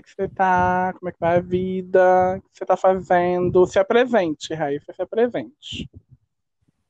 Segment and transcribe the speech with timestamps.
[0.00, 0.94] É que você tá?
[0.98, 2.38] Como é que vai a vida?
[2.38, 3.66] O que você tá fazendo?
[3.66, 5.90] Se apresente, Raíssa, se apresente.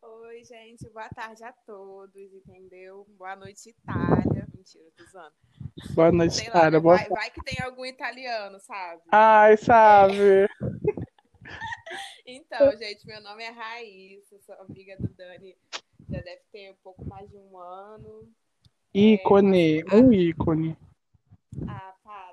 [0.01, 3.05] Oi, gente, boa tarde a todos, entendeu?
[3.19, 4.47] Boa noite, Itália.
[4.55, 5.35] Mentira, tô zoando.
[5.93, 6.71] Boa noite, Sei lá, Itália.
[6.71, 6.79] né?
[6.79, 9.03] Boa vai, vai que tem algum italiano, sabe?
[9.11, 10.47] Ai, sabe?
[12.25, 15.57] Então, gente, meu nome é Raíssa, sou amiga do Dani,
[16.09, 18.31] já deve ter um pouco mais de um ano.
[18.95, 20.79] Ícone, um ícone.
[21.67, 22.30] Ah, para.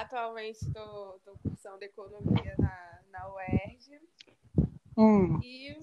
[0.00, 4.00] Atualmente estou cursando economia na, na UERJ
[4.96, 5.76] Hum, e,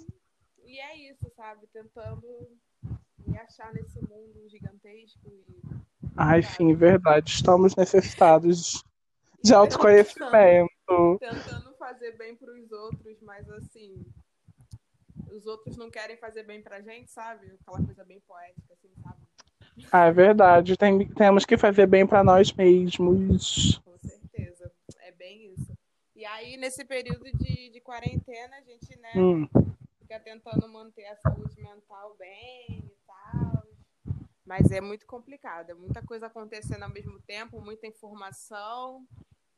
[0.66, 1.68] e é isso, sabe?
[1.68, 2.58] Tentando
[3.28, 5.62] me achar nesse mundo gigantesco e
[6.16, 7.32] ai, sim, verdade.
[7.32, 8.84] Estamos necessitados
[9.44, 11.20] de autoconhecimento.
[11.20, 14.06] tentando fazer bem para os outros, mas assim,
[15.32, 17.52] os outros não querem fazer bem pra gente, sabe?
[17.62, 19.20] Aquela coisa bem poética, assim, sabe?
[19.92, 20.78] Ah, é verdade.
[20.78, 23.80] Tem- temos que fazer bem para nós mesmos.
[23.84, 24.72] Com certeza.
[25.02, 25.78] É bem isso.
[26.16, 26.26] E
[26.56, 29.48] aí, nesse período de, de quarentena, a gente, né, Hum,
[30.00, 33.64] fica tentando manter a saúde mental bem e tal.
[34.46, 39.04] Mas é muito complicado, é muita coisa acontecendo ao mesmo tempo, muita informação.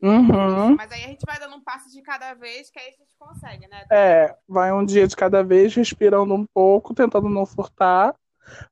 [0.02, 0.76] uhum.
[0.76, 3.16] Mas aí a gente vai dando um passo de cada vez, que aí a gente
[3.18, 3.86] consegue, né?
[3.92, 8.16] É, vai um dia de cada vez, respirando um pouco, tentando não furtar.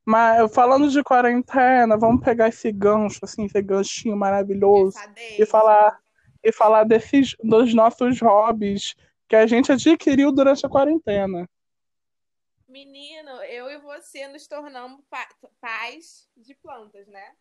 [0.05, 4.97] Mas falando de quarentena, vamos pegar esse gancho, assim, esse ganchinho maravilhoso
[5.37, 5.99] e falar
[6.45, 8.95] e falar desses dos nossos hobbies
[9.27, 11.49] que a gente adquiriu durante a quarentena.
[12.69, 15.27] Menino, eu e você nos tornamos pa-
[15.59, 17.31] pais de plantas, né?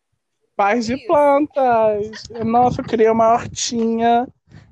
[0.55, 1.05] Pais de Isso.
[1.05, 2.23] plantas.
[2.43, 4.27] Nossa, eu criei uma hortinha.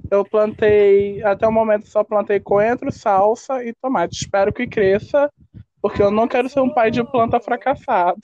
[0.10, 4.16] Eu plantei, até o momento só plantei coentro, salsa e tomate.
[4.16, 5.32] Espero que cresça,
[5.82, 8.22] porque eu não quero ser um pai de planta fracassado.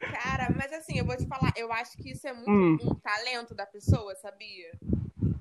[0.00, 2.78] Cara, mas assim, eu vou te falar, eu acho que isso é muito Hum.
[2.80, 4.72] um talento da pessoa, sabia?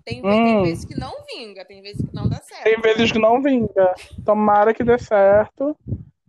[0.04, 0.30] Tem, Hum.
[0.44, 2.64] tem vezes que não vinga, tem vezes que não dá certo.
[2.64, 3.94] Tem vezes que não vinga.
[4.26, 5.78] Tomara que dê certo.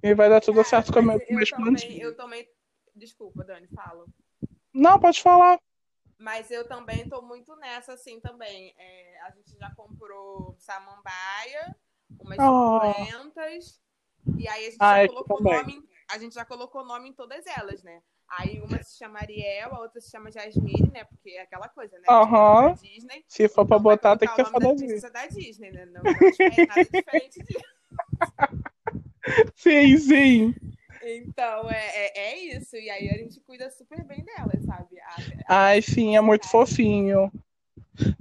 [0.03, 2.49] E vai dar tudo Cara, certo com mas meus eu também, eu também.
[2.95, 4.07] Desculpa, Dani, fala.
[4.73, 5.59] Não, pode falar.
[6.19, 8.75] Mas eu também tô muito nessa, assim, também.
[8.77, 11.77] É, a gente já comprou samambaia,
[12.21, 12.79] umas Oh.
[12.81, 13.81] suculentas,
[14.37, 15.55] e aí a gente Ah, já eu colocou também.
[15.55, 15.73] nome.
[15.75, 18.03] em- A gente já colocou nome em todas elas, né?
[18.31, 21.05] Aí uma se chama Ariel, a outra se chama Jasmine, né?
[21.05, 22.05] Porque é aquela coisa, né?
[22.09, 22.69] Aham.
[22.69, 23.25] Da Disney.
[23.27, 25.87] Se for pra Então botar, tem que ser foda da princesa da Disney, né?
[25.87, 27.65] Não, não é nada diferente disso.
[29.57, 30.55] Sim, sim.
[31.03, 32.77] Então, é, é, é isso.
[32.77, 34.99] E aí a gente cuida super bem dela, sabe?
[35.01, 35.17] A-
[35.49, 37.31] Ai, sim, é muito fofinho.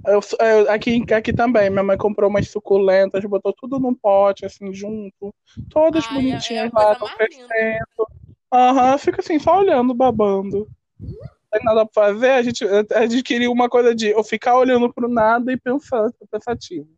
[0.06, 4.72] Eu, eu- aqui, aqui também, minha mãe comprou umas suculentas, botou tudo num pote, assim,
[4.72, 5.34] junto.
[5.70, 8.08] Todas Ai, é- é a bonitinhas coisa lá, estão crescendo.
[8.52, 10.68] Aham, fica assim, só olhando, babando.
[10.98, 12.64] Não tem nada pra fazer, a gente
[12.94, 16.88] adquiriu uma coisa de eu ficar olhando pro nada e pensando, pensativo.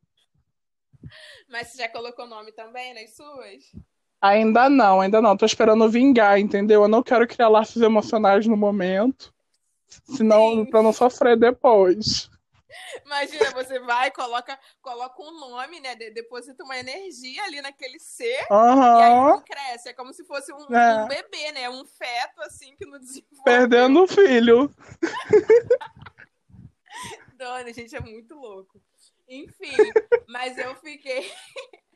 [1.48, 3.64] Mas você já colocou nome também nas suas?
[4.22, 5.36] Ainda não, ainda não.
[5.36, 6.82] Tô esperando vingar, entendeu?
[6.82, 9.34] Eu não quero criar laços emocionais no momento,
[9.88, 10.64] senão Sim.
[10.66, 12.29] pra não sofrer depois.
[13.04, 15.94] Imagina, você vai, coloca, coloca um nome, né?
[15.94, 18.46] de- Deposita uma energia ali naquele ser.
[18.50, 19.88] E aí cresce.
[19.88, 21.04] É como se fosse um, É.
[21.04, 21.68] um bebê, né?
[21.70, 23.42] Um feto, assim, que não desenvolve.
[23.44, 24.72] perdendo o filho.
[27.32, 28.80] Dona, gente, é muito louco.
[29.28, 29.78] Enfim,
[30.28, 31.30] mas eu fiquei.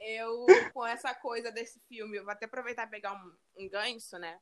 [0.00, 4.16] Eu, com essa coisa desse filme, eu vou até aproveitar e pegar um, um gancho,
[4.16, 4.38] né?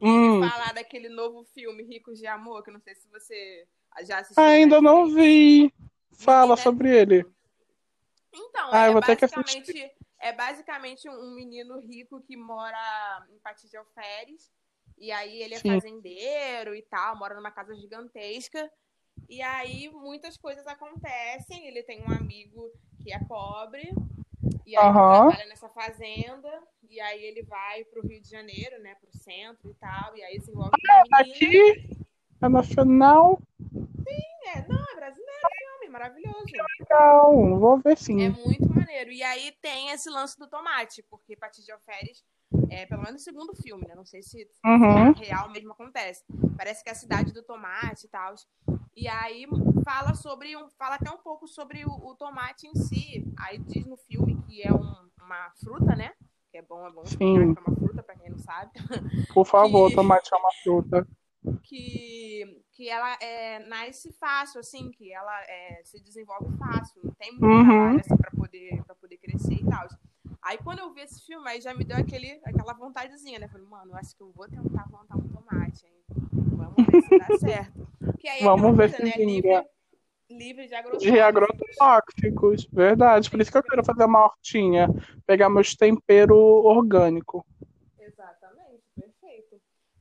[0.00, 0.38] E Hum.
[0.38, 3.66] falar daquele novo filme, Ricos de Amor, que eu não sei se você
[4.02, 4.24] já.
[4.36, 5.72] Ainda não vi.
[6.12, 7.26] Fala Menina, sobre ele.
[8.32, 14.50] Então, Ah, é, basicamente, é basicamente um menino rico que mora em Patis de Alferes.
[14.98, 15.72] E aí ele é Sim.
[15.72, 18.70] fazendeiro e tal, mora numa casa gigantesca.
[19.28, 21.66] E aí muitas coisas acontecem.
[21.66, 22.70] Ele tem um amigo
[23.02, 23.94] que é pobre.
[24.66, 25.28] E aí ele Aham.
[25.28, 26.62] trabalha nessa fazenda.
[26.88, 28.94] E aí ele vai pro Rio de Janeiro, né?
[28.96, 30.16] Pro centro e tal.
[30.16, 31.34] E aí se envolve com uma menina.
[31.34, 31.98] Aqui
[32.42, 33.40] é nacional.
[34.54, 36.44] É, não, é brasileiro, filme, maravilhoso.
[36.80, 37.58] Legal.
[37.58, 38.22] Vou ver sim.
[38.22, 39.10] É muito maneiro.
[39.12, 42.24] E aí tem esse lance do tomate, porque de Alferes,
[42.68, 43.94] é, pelo menos no segundo filme, né?
[43.94, 45.12] Não sei se Uhum.
[45.12, 46.24] real mesmo acontece.
[46.56, 48.34] Parece que é a cidade do tomate e tal.
[48.96, 49.46] E aí
[49.84, 53.24] fala sobre um, fala até um pouco sobre o, o tomate em si.
[53.38, 56.12] Aí diz no filme que é um- uma fruta, né?
[56.50, 57.54] Que é bom, é bom Sim.
[57.54, 58.72] que é uma fruta, pra quem não sabe.
[59.32, 61.06] Por favor, Que- tomate é uma fruta.
[61.70, 67.30] Que, que ela é, nasce fácil, assim, que ela é, se desenvolve fácil, não tem
[67.30, 67.62] muito Uhum.
[67.64, 69.86] trabalho assim, pra, poder, pra poder crescer e tal.
[70.42, 73.46] Aí quando eu vi esse filme, aí já me deu aquele, aquela vontadezinha, né?
[73.46, 75.92] Falei, mano, eu acho que eu vou tentar plantar um tomate, hein?
[76.56, 77.88] Vamos ver se dá certo.
[78.18, 79.24] Que aí é Vamos ver coisa, se né?
[79.24, 79.64] Livre,
[80.28, 81.12] livre de agrotóxicos.
[81.12, 83.30] De agrotóxicos, verdade.
[83.30, 84.88] Por isso que eu quero fazer uma hortinha.
[85.24, 87.42] Pegar meus temperos orgânicos.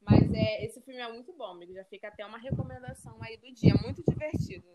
[0.09, 1.73] Mas é, esse filme é muito bom, amigo.
[1.73, 3.75] Já fica até uma recomendação aí do dia.
[3.75, 4.67] Muito divertido.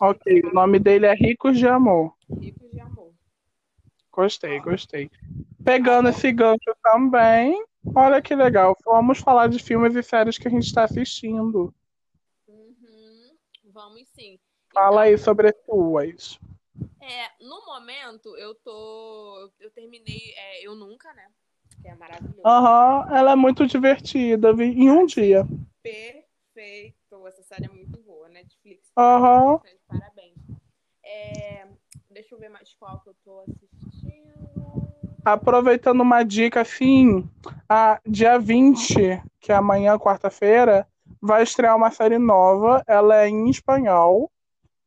[0.00, 2.14] Ok, tá o nome dele é Ricos de Amor.
[2.30, 3.12] Ricos de amor.
[4.10, 5.10] Gostei, gostei.
[5.64, 7.64] Pegando esse gancho também,
[7.94, 8.76] olha que legal.
[8.84, 11.74] Vamos falar de filmes e séries que a gente está assistindo.
[12.46, 14.38] Uhum, vamos sim.
[14.72, 16.38] Fala Então, aí sobre as tuas.
[17.00, 19.50] É, no momento, eu tô.
[19.60, 21.28] Eu terminei é, Eu Nunca, né?
[21.82, 22.40] Que é maravilhoso.
[22.46, 25.44] Aham, ela é muito divertida, vi em um dia.
[25.82, 26.96] Perfeito.
[27.26, 28.90] Essa série é muito boa, Netflix.
[28.96, 29.60] Aham.
[29.88, 30.34] Parabéns.
[31.04, 31.66] É,
[32.10, 34.88] deixa eu ver mais qual que eu tô assistindo.
[35.24, 37.28] Aproveitando uma dica, assim,
[37.68, 40.86] a dia 20, que é amanhã, quarta-feira,
[41.20, 42.82] vai estrear uma série nova.
[42.86, 44.30] Ela é em espanhol,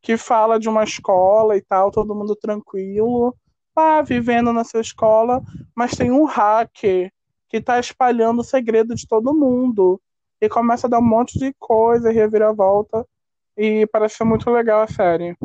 [0.02, 3.36] que fala de uma escola e tal, todo mundo tranquilo,
[3.76, 5.42] lá vivendo na sua escola,
[5.76, 7.12] mas tem um hacker
[7.50, 10.02] que tá espalhando o segredo de todo mundo.
[10.42, 13.06] E começa a dar um monte de coisa, reviravolta.
[13.58, 15.38] E parece ser muito legal a série.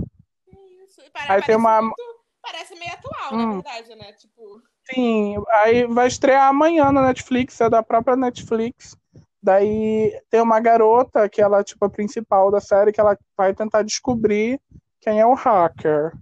[0.84, 1.00] Isso?
[1.00, 1.96] E pare- Aí parece, tem uma- muito-
[2.42, 3.46] parece meio atual, Hum.
[3.46, 4.12] na verdade, né?
[4.14, 4.62] Tipo.
[4.92, 8.96] Sim, aí vai estrear amanhã na Netflix, é da própria Netflix.
[9.42, 13.54] Daí tem uma garota que ela é tipo a principal da série que ela vai
[13.54, 14.60] tentar descobrir
[15.00, 16.12] quem é o hacker.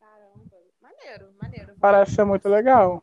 [0.00, 0.56] Caramba.
[0.82, 1.75] Maneiro, maneiro.
[1.86, 3.00] Parece ser muito legal.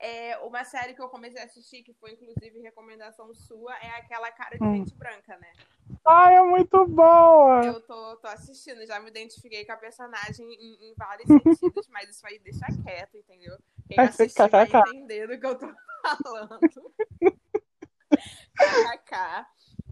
[0.00, 4.28] É, uma série que eu comecei a assistir, que foi inclusive recomendação sua, é aquela
[4.32, 4.78] cara de Hum.
[4.78, 5.52] gente branca, né?
[6.04, 7.64] Ai, é muito boa!
[7.64, 12.10] Eu tô, tô assistindo, já me identifiquei com a personagem em, em vários sentidos, mas
[12.10, 13.56] isso aí deixa quieto, entendeu?
[13.86, 15.72] Quem Vai assistiu ficar vai entender do que eu tô
[16.24, 16.92] falando.
[18.56, 19.46] KKK.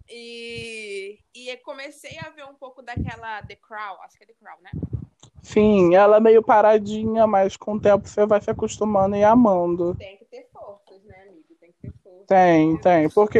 [0.08, 4.60] E, e comecei a ver um pouco daquela The Crown, acho que é The Crown,
[4.62, 4.72] né?
[5.44, 9.94] Sim, ela é meio paradinha, mas com o tempo você vai se acostumando e amando.
[9.96, 11.44] Tem que ter forças, né, amigo?
[11.60, 12.26] Tem que ter forças.
[12.26, 13.10] Tem, tem.
[13.10, 13.38] Porque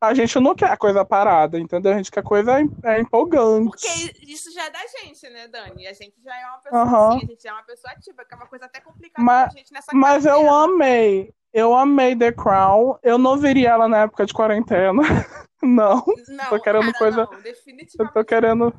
[0.00, 1.92] a gente não quer coisa parada, entendeu?
[1.92, 3.70] A gente quer coisa é empolgante.
[3.70, 5.86] Porque isso já é da gente, né, Dani?
[5.86, 7.08] A gente já é uma pessoa Aham.
[7.16, 9.52] assim, a gente já é uma pessoa ativa, que é uma coisa até complicada Mas-
[9.52, 11.32] pra gente nessa Mas eu amei.
[11.52, 12.98] Eu amei The Crown.
[13.04, 15.00] Eu não viria ela na época de quarentena.
[15.62, 16.04] Não.
[16.28, 18.12] Não, tô querendo cara, coisa- não, Eu definitivamente.
[18.14, 18.74] tô querendo.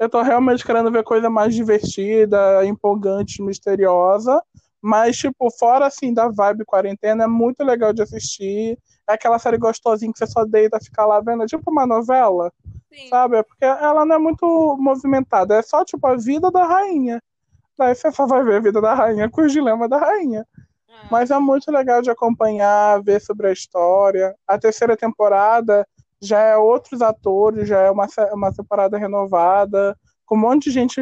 [0.00, 4.42] Eu tô realmente querendo ver coisa mais divertida, empolgante, misteriosa.
[4.80, 8.78] Mas, tipo, fora assim da vibe quarentena, é muito legal de assistir.
[9.06, 12.50] É aquela série gostosinha que você só deita ficar lá vendo, é tipo uma novela,
[12.90, 13.10] Sim.
[13.10, 13.36] sabe?
[13.36, 17.22] É porque ela não é muito movimentada, é só tipo a vida da rainha.
[17.76, 20.46] Daí você só vai ver a vida da rainha com os dilemas da rainha.
[20.88, 24.34] Ah, Mas é muito legal de acompanhar, ver sobre a história.
[24.48, 25.86] A terceira temporada
[26.20, 29.96] já é outros atores, já é uma, uma temporada renovada,
[30.26, 31.00] com um monte de gente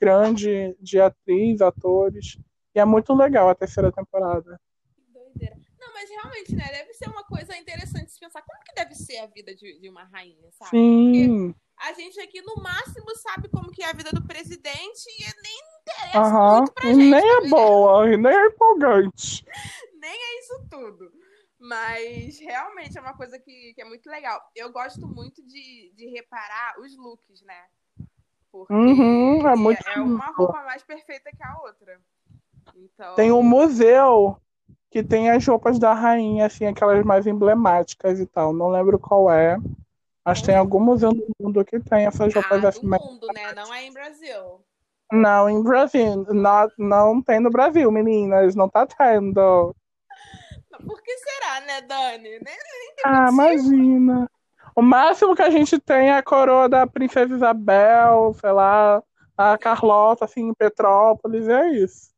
[0.00, 2.38] grande, de atriz, atores.
[2.74, 4.58] E é muito legal a terceira temporada.
[4.94, 5.56] que doideira.
[5.78, 6.70] Não, mas realmente, né?
[6.70, 8.42] Deve ser uma coisa interessante de se pensar.
[8.42, 10.70] Como que deve ser a vida de, de uma rainha, sabe?
[10.70, 11.54] Sim.
[11.78, 15.58] A gente aqui, no máximo, sabe como que é a vida do presidente e nem
[15.82, 16.56] interessa Aham.
[16.60, 17.10] muito pra E gente.
[17.10, 19.44] nem tá é boa, e nem é empolgante.
[20.00, 21.10] nem é isso tudo.
[21.62, 24.42] Mas realmente é uma coisa que, que é muito legal.
[24.52, 27.66] Eu gosto muito de, de reparar os looks, né?
[28.50, 32.00] Porque Uhum, é muito é uma roupa mais perfeita que a outra.
[32.74, 34.36] Então, Tem um museu
[34.90, 38.52] que tem as roupas da rainha, assim, aquelas mais emblemáticas e tal.
[38.52, 39.56] Não lembro qual é.
[40.24, 42.86] Mas tem algum museu do mundo que tem essas roupas ah, assim.
[42.86, 43.52] mais- mundo, né?
[43.54, 44.64] Não é em Brasil.
[45.12, 46.26] Não, em Brasil.
[46.32, 48.56] Não, não tem no Brasil, meninas.
[48.56, 49.72] Não tá tendo.
[50.78, 52.28] Por que será, né, Dani?
[52.28, 52.56] Nem,
[53.04, 54.30] Ah, imagina.
[54.74, 59.02] O máximo que a gente tem é a coroa da Princesa Isabel, sei lá,
[59.36, 62.10] a Carlota, assim, em Petrópolis, é isso.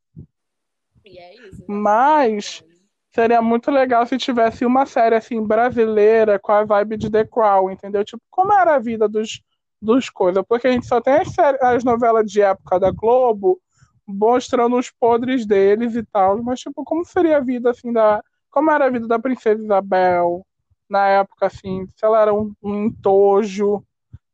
[1.05, 1.65] E é isso.
[1.67, 2.75] Mas- Dani.
[3.15, 7.71] Seria muito legal se tivesse uma série, assim, brasileira com a vibe de The Crown,
[7.71, 8.05] entendeu?
[8.05, 9.41] Tipo, como era a vida dos,
[9.81, 10.43] dos coisas?
[10.49, 13.61] Porque a gente só tem as, séries- as novelas de época da Globo
[14.05, 18.21] mostrando os podres deles e tal, mas, tipo, como seria a vida, assim, da...
[18.55, 20.47] Como era a vida da Princesa Isabel
[20.89, 23.85] na época, assim, se ela era um, um entojo,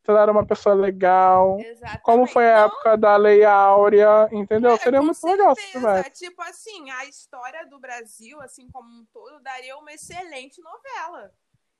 [0.05, 2.03] se ela era uma pessoa legal, Exatamente.
[2.03, 4.73] como foi a época da Lei Áurea, entendeu?
[4.73, 6.11] Cara, Seria muito legal se tivesse.
[6.11, 11.33] Tipo assim, a história do Brasil, assim como um todo, daria uma excelente novela.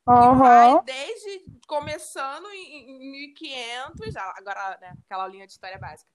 [0.09, 6.11] Aham, vai desde começando em, em 1500, ah, agora, né, aquela linha de história básica,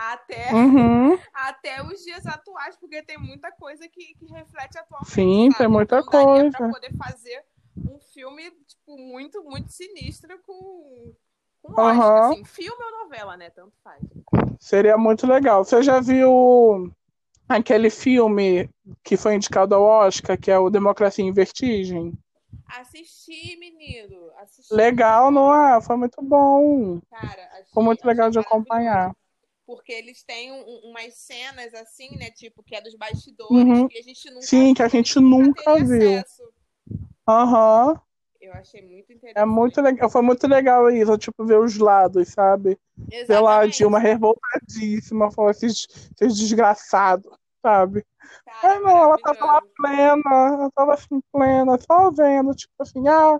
[0.00, 1.18] até, uhum.
[1.34, 5.12] até os dias atuais, porque tem muita coisa que, que reflete atualmente.
[5.12, 5.58] Sim, sabe?
[5.58, 6.56] tem muita daria coisa.
[6.56, 7.44] Pra poder fazer
[7.76, 11.12] um filme, tipo, muito, muito sinistro com,
[11.62, 11.98] com Aham.
[11.98, 12.44] Oscar, assim.
[12.44, 13.50] Filme ou novela, né?
[13.50, 14.02] Tanto faz.
[14.58, 15.64] Seria muito legal.
[15.64, 16.90] Você já viu
[17.46, 18.70] aquele filme
[19.04, 22.14] que foi indicado ao Oscar, que é o Democracia em Vertigem?
[22.68, 24.30] Assisti, menino.
[24.38, 24.72] Assisti.
[24.72, 25.80] Legal, não é?
[25.82, 27.00] Foi muito bom.
[27.10, 29.14] Cara, Foi muito legal de acompanhar.
[29.70, 32.28] Porque eles têm um- um- umas cenas assim, né?
[32.32, 33.86] Tipo, que é dos bastidores, Uhum.
[33.88, 36.24] que a gente nunca Sim, que a gente nunca viu.
[37.28, 38.00] Aham.
[38.40, 39.36] Eu achei muito interessante.
[39.40, 40.10] É muito legal.
[40.10, 42.76] Foi muito legal isso, tipo, ver os lados, sabe?
[42.96, 43.76] Ver lá a Exatamente.
[43.76, 45.86] Dilma revoltadíssima, falou esses,
[46.20, 48.04] esses desgraçados, sabe?
[48.44, 53.06] Cara, Ai, não, ela tava lá plena, ela tava assim, plena, só vendo, tipo assim,
[53.06, 53.38] ah,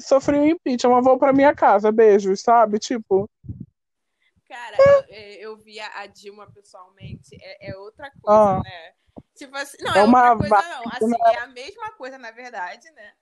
[0.00, 2.78] sofri um impeachment, vou pra minha casa, beijos, sabe?
[2.78, 3.28] Tipo,
[4.52, 4.76] Cara,
[5.08, 8.60] eu, é, vi a Dilma pessoalmente, é, é outra coisa, Ah.
[8.62, 8.92] né?
[9.34, 10.82] Tipo assim, não, É é, uma outra coisa não.
[10.92, 13.14] Assim, vibe, é a mesma coisa, na verdade, né?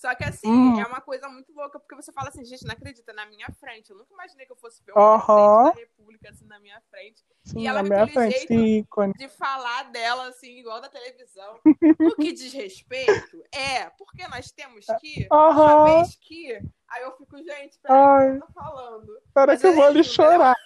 [0.00, 0.80] Só que assim, Hum.
[0.80, 3.90] é uma coisa muito louca, porque você fala assim, gente, não acredita, na minha frente.
[3.90, 7.22] Eu nunca imaginei que eu fosse ver um presidente da república assim na minha frente.
[7.44, 9.12] sim, ela com minha aquele frente, jeito- ícone.
[9.18, 11.60] De falar dela, assim, igual da televisão.
[12.00, 15.84] No que diz respeito, é, porque nós temos que, uma Aham.
[15.98, 16.52] vez que.
[16.88, 19.22] Aí eu fico, gente, peraí, o que eu tô falando?
[19.36, 20.56] Mas que eu ela vou é ali ela chorar.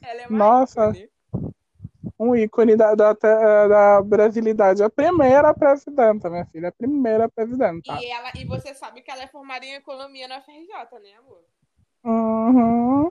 [0.00, 0.90] Ela é uma Nossa.
[0.90, 1.10] ícone.
[2.20, 4.82] Um ícone da, da, da brasilidade.
[4.82, 6.68] A primeira presidenta, minha filha.
[6.68, 7.98] A primeira presidenta.
[7.98, 11.42] E, ela, e você sabe que ela é formada em economia na FRJ, né, amor?
[12.04, 13.10] Uhum.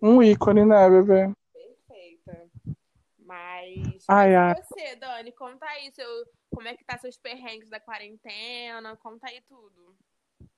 [0.00, 1.34] Um ícone, né, bebê?
[1.52, 2.46] Perfeita.
[3.18, 4.52] Mas, Ai, ai.
[4.52, 6.06] e você, Dani, conta aí seu,
[6.54, 9.96] como é que tá seus perrengues da quarentena, conta aí tudo.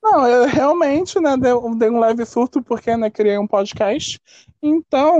[0.03, 4.21] Não, eu realmente, né, dei, dei um leve surto porque, né, criei um podcast.
[4.63, 5.19] Então,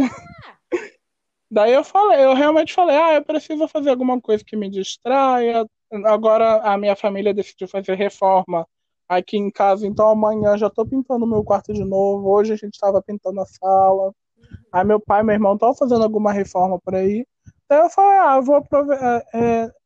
[1.51, 5.67] daí eu falei, eu realmente falei, ah, eu preciso fazer alguma coisa que me distraia.
[6.05, 8.67] Agora a minha família decidiu fazer reforma
[9.09, 12.29] aqui em casa, então amanhã já tô pintando meu quarto de novo.
[12.29, 14.13] Hoje a gente estava pintando a sala.
[14.73, 17.27] Aí meu pai e meu irmão estão fazendo alguma reforma por aí.
[17.69, 19.23] Daí eu falei, ah, eu vou aproveitar.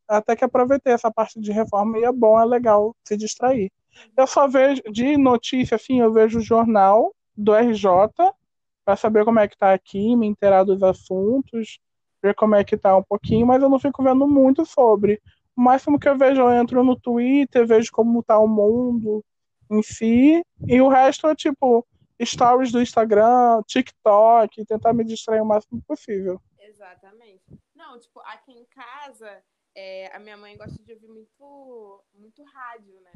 [0.08, 3.70] até que aproveitei essa parte de reforma e é bom, é legal se distrair.
[4.16, 7.86] Eu só vejo de notícia, assim, eu vejo o jornal do RJ
[8.84, 11.78] para saber como é que tá aqui, me inteirar dos assuntos,
[12.22, 15.20] ver como é que tá um pouquinho, mas eu não fico vendo muito sobre.
[15.56, 19.24] O máximo que eu vejo, eu entro no Twitter, vejo como tá o mundo
[19.70, 21.86] em si, e o resto é tipo
[22.22, 26.40] stories do Instagram, TikTok, tentar me distrair o máximo possível.
[26.58, 27.42] Exatamente.
[27.74, 29.42] Não, tipo, aqui em casa,
[29.74, 33.12] é, a minha mãe gosta de ouvir muito, muito rádio, né?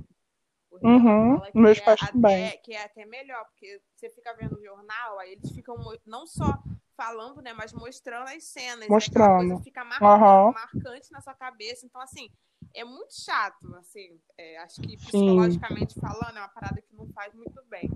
[0.78, 2.58] Porque ela Uhum, fala que meus é pais até- também.
[2.62, 5.76] Que é até melhor, porque você fica vendo o jornal, aí eles ficam
[6.06, 6.58] não só
[6.96, 8.82] falando, né, mas mostrando as cenas.
[8.82, 9.36] aquela Mostrando.
[9.48, 10.52] coisa fica mar- Aham.
[10.52, 11.84] marcante na sua cabeça.
[11.86, 12.30] Então, assim,
[12.72, 14.20] é muito chato, assim.
[14.38, 15.06] é, acho que Sim.
[15.06, 17.90] psicologicamente falando, é uma parada que não faz muito bem.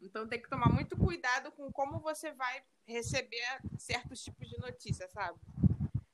[0.00, 3.42] Então tem que tomar muito cuidado com como você vai receber
[3.78, 5.38] certos tipos de notícias, sabe?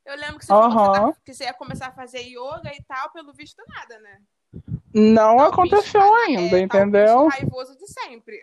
[0.04, 3.32] Eu lembro que você tá- que você ia começar a fazer yoga e tal, pelo
[3.32, 4.22] visto nada, né?
[4.92, 7.28] Não aconteceu bicho- ainda, é, entendeu?
[7.28, 8.40] raivoso de sempre.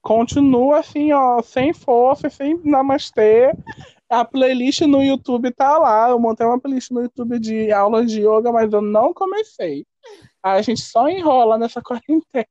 [0.00, 3.52] Continua assim, ó, sem força, sem namastê.
[4.08, 6.10] A playlist no YouTube tá lá.
[6.10, 9.86] Eu montei uma playlist no YouTube de aulas de yoga, mas eu não comecei.
[10.42, 12.46] A gente só enrola nessa quarentena.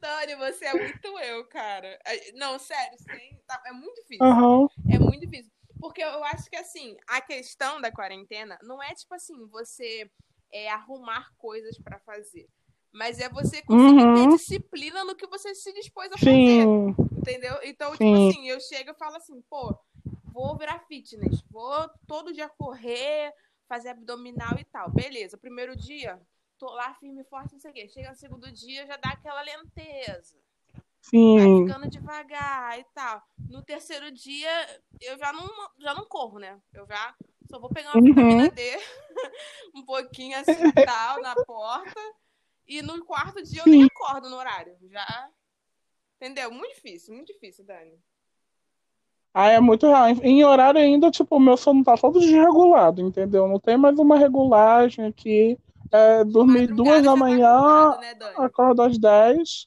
[0.00, 1.98] Dani, você é muito eu, cara.
[2.34, 4.24] Não, sério, sem- tá- é muito difícil.
[4.24, 4.66] Aham.
[4.90, 5.50] É muito difícil.
[5.80, 10.08] Porque eu acho que, assim, a questão da quarentena não é, tipo assim, você
[10.52, 12.48] é, arrumar coisas pra fazer.
[12.92, 14.14] Mas é você conseguir Uhum.
[14.14, 16.30] ter disciplina no que você se dispôs a fazer.
[16.34, 17.58] Sim, Entendeu?
[17.62, 17.96] Então, Sim.
[17.98, 19.74] tipo assim, eu chego e falo assim, pô,
[20.32, 23.32] vou virar fitness, vou todo dia correr,
[23.68, 24.90] fazer abdominal e tal.
[24.90, 26.20] Beleza, primeiro dia,
[26.58, 27.88] tô lá firme e forte, não sei o quê.
[27.88, 30.36] Chega no segundo dia, já dá aquela lenteza.
[30.74, 31.66] Vai sim.
[31.66, 33.22] ficando devagar e tal.
[33.48, 36.60] No terceiro dia, eu já não, já não corro, né?
[36.72, 37.14] Eu já
[37.52, 38.04] só vou pegar uma Uhum.
[38.06, 38.62] vitamina D,
[39.76, 42.00] um pouquinho assim e tal, na porta.
[42.66, 44.74] E no quarto dia eu nem acordo no horário.
[44.90, 45.28] Já.
[46.16, 46.50] Entendeu?
[46.50, 48.00] Muito difícil, muito difícil, Dani.
[49.34, 50.08] Ah, é muito real.
[50.22, 53.46] Em horário ainda, tipo, o meu sono tá todo desregulado, entendeu?
[53.46, 55.58] Não tem mais uma regulagem aqui.
[55.90, 59.66] É, dormir duas da tá manhã, né, acordo às 10.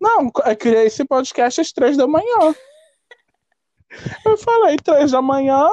[0.00, 2.54] Não, eu criei esse podcast às 3 da manhã.
[4.24, 5.70] Eu falei, 3 da manhã,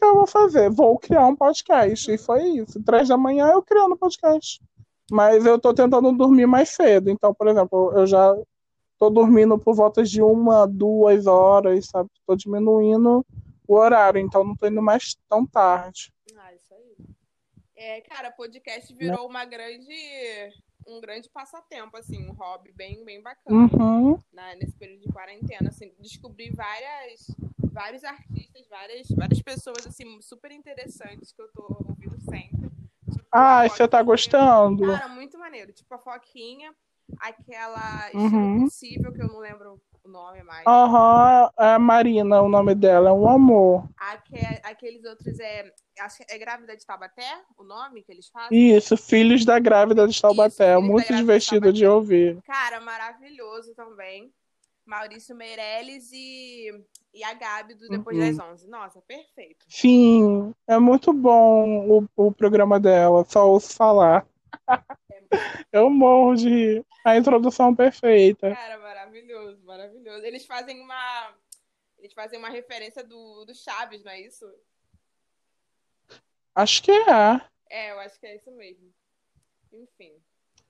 [0.00, 0.70] que eu vou fazer?
[0.70, 2.10] Vou criar um podcast.
[2.10, 2.82] E foi isso.
[2.82, 4.60] 3 da manhã eu criando podcast.
[5.10, 7.10] Mas eu tô tentando dormir mais cedo.
[7.10, 8.34] Então, por exemplo, eu já
[8.98, 12.10] tô dormindo por volta de uma, duas horas, sabe?
[12.26, 13.24] Tô diminuindo
[13.66, 16.12] o horário, então não tô indo mais tão tarde.
[16.36, 16.96] Ah, isso aí.
[17.76, 19.94] É, cara, podcast virou uma grande,
[20.86, 24.18] um grande passatempo, assim, um hobby bem, bem bacana Uhum.
[24.32, 27.26] na- nesse período de quarentena, assim, descobri várias,
[27.80, 32.68] vários artistas, várias, várias pessoas, assim, super interessantes que eu tô ouvindo sempre.
[33.10, 34.86] Tipo, a Ai, você tá gostando?
[34.86, 35.72] Cara, muito maneiro.
[35.72, 36.74] Tipo, a Foquinha,
[37.18, 38.64] aquela Uhum.
[38.64, 40.66] possível, que eu não lembro o nome mais.
[40.68, 43.88] Aham, é a Marina, o nome dela, é um amor.
[43.96, 45.72] Aque- aqueles outros é.
[46.00, 48.76] Acho que é Grávida de Taubaté, o nome que eles fazem?
[48.76, 51.94] Isso, Filhos da Grávida de Taubaté, da muito de divertido de Taubaté.
[51.96, 52.42] ouvir.
[52.42, 54.30] Cara, maravilhoso também.
[54.86, 56.68] Maurício Meirelles e,
[57.12, 58.36] e a Gabi do Depois Uhum.
[58.36, 58.68] das 11.
[58.68, 59.64] Nossa, perfeito.
[59.68, 64.26] Sim, é muito bom o, o programa dela, só ouço falar.
[65.72, 66.86] Eu morro de rir.
[67.04, 68.54] A introdução perfeita.
[68.54, 70.24] Cara, maravilhoso, maravilhoso.
[70.24, 71.34] Eles fazem uma.
[71.98, 74.44] Eles fazem uma referência do, do Chaves, não é isso?
[76.54, 77.40] Acho que é.
[77.70, 78.92] É, eu acho que é isso mesmo.
[79.72, 80.12] Enfim.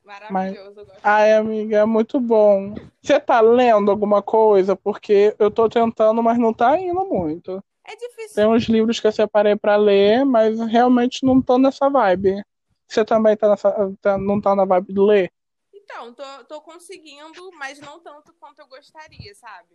[0.04, 1.00] Maravilhoso, eu gosto.
[1.02, 2.74] Ai, amiga, é muito bom.
[3.02, 4.74] Você tá lendo alguma coisa?
[4.76, 7.62] Porque eu tô tentando, mas não tá indo muito.
[7.84, 8.34] É difícil.
[8.34, 12.42] Tem uns livros que eu separei pra ler, mas realmente não tô nessa vibe.
[12.86, 15.32] Você também tá nessa, tá- não tá na vibe de ler?
[15.72, 19.74] Então, tô, tô conseguindo, mas não tanto quanto eu gostaria, sabe?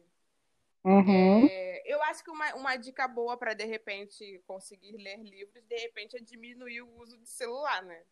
[0.83, 1.47] Uhum.
[1.49, 5.75] É, eu acho que uma, uma dica boa pra de repente conseguir ler livros, de
[5.77, 8.03] repente, é diminuir o uso de celular, né?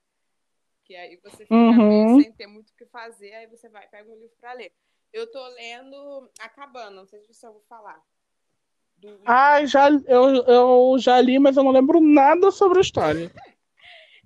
[0.84, 2.22] Que aí você fica Uhum.
[2.22, 4.72] sem ter muito o que fazer, aí você vai pega um livro pra ler.
[5.12, 8.02] Eu tô lendo A Cabana, não sei se você ouviu falar.
[8.98, 13.32] Do- Ai, já, eu, eu já li, mas eu não lembro nada sobre a história.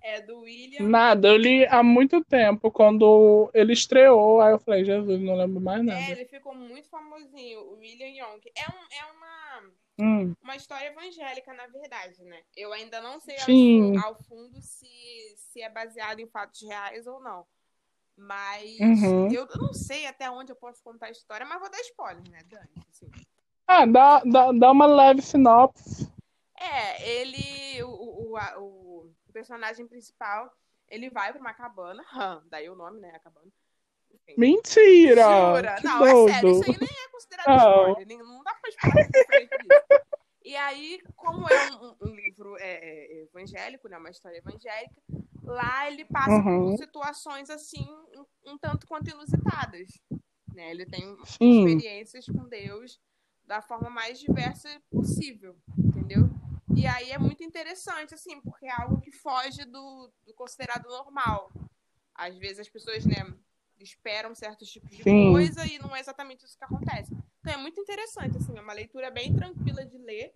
[0.04, 0.88] é do William.
[0.88, 5.60] Nada, eu li há muito tempo, quando ele estreou, aí eu falei, Jesus, não lembro
[5.62, 6.12] mais É, nada.
[6.12, 8.42] ele ficou muito famosinho, o William Young.
[8.56, 12.42] É, um, é uma, Hum, uma história evangélica, na verdade, né?
[12.56, 13.98] Eu ainda não sei ao, Sim.
[13.98, 14.88] ao fundo se,
[15.38, 17.46] se é baseado em fatos reais ou não.
[18.16, 19.32] Mas Uhum.
[19.32, 22.44] eu não sei até onde eu posso contar a história, mas vou dar spoiler, né,
[22.50, 22.70] Dani?
[22.90, 23.12] Assim.
[23.68, 26.08] Ah, dá, dá, dá uma leve sinopse.
[26.60, 30.52] É, ele, o, o, o personagem principal,
[30.88, 33.52] ele vai pra uma cabana, hã, daí o nome, né, a cabana.
[34.12, 34.34] Enfim.
[34.38, 35.22] Mentira!
[35.22, 35.76] Jura?
[35.84, 36.62] Não, é sério, doido.
[36.62, 37.58] isso aí nem é considerado Não.
[37.58, 39.86] spoiler, nem- não dá pra spoiler diferente disso.
[40.44, 45.02] E aí, como é um, um livro é, é, evangélico, né, uma história evangélica,
[45.44, 46.70] lá ele passa Uhum.
[46.72, 49.92] por situações assim, um, um tanto quanto inusitadas.
[50.54, 50.72] Né?
[50.72, 51.68] Ele tem Sim.
[51.68, 53.00] experiências com Deus
[53.46, 56.30] da forma mais diversa possível, entendeu?
[56.76, 61.52] E aí é muito interessante, assim, porque é algo que foge do, do considerado normal.
[62.14, 63.24] Às vezes as pessoas, né,
[63.84, 65.32] esperam certos tipos de Sim.
[65.32, 67.12] coisa e não é exatamente isso que acontece.
[67.42, 70.32] Então é muito interessante, assim, é uma leitura bem tranquila de ler.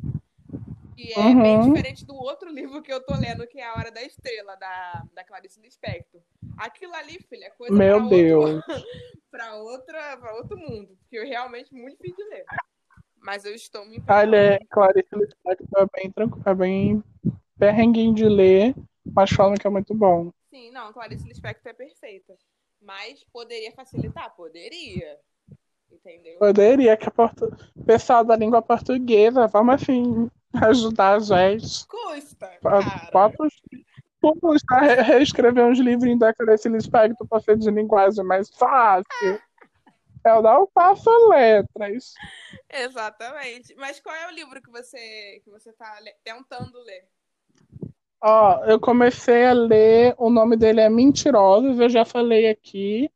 [0.97, 1.73] E é bem Uhum.
[1.73, 5.05] diferente do outro livro que eu tô lendo, que é A Hora da Estrela, da,
[5.13, 6.21] da Clarice Lispector.
[6.57, 8.61] Aquilo ali, filha, é coisa Meu pra outro- Deus.
[9.31, 12.45] pra outra, pra outro mundo, que eu realmente muito difícil de ler.
[13.17, 17.03] Mas eu estou me Olha, é, Clarice Lispector é bem tranquilo, é bem
[17.57, 18.75] perrenguinho de ler,
[19.05, 20.31] mas falam que é muito bom.
[20.49, 22.35] Sim, não, Clarice Lispector é perfeita.
[22.91, 24.35] Mas poderia facilitar?
[24.35, 25.17] Poderia.
[25.89, 26.37] Entendeu?
[26.39, 30.29] Poderia que o pessoal da língua portuguesa, vamos assim,
[30.61, 31.87] ajudar a gente.
[31.87, 33.33] Custa, cara.
[34.19, 39.05] Como está re- reescrever uns livrinhos da Clarice Lispector para ser de linguagem mais fácil?
[40.25, 42.13] Eu não faço letras.
[42.69, 43.73] Exatamente.
[43.75, 47.07] Mas qual é o livro que você que você tá le- tentando ler?
[48.23, 53.09] Ó, eu comecei a ler, o nome dele é Mentirosos, eu já falei aqui,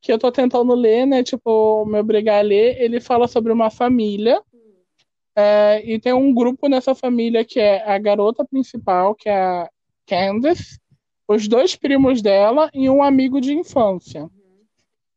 [0.00, 1.22] que eu tô tentando ler, né?
[1.22, 2.80] Tipo, me obrigar a ler.
[2.80, 4.42] Ele fala sobre uma família,
[5.36, 9.70] é, e tem um grupo nessa família que é a garota principal, que é a
[10.06, 10.78] Candace,
[11.28, 14.28] os dois primos dela e um amigo de infância.